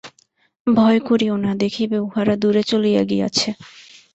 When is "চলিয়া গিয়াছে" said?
2.63-3.49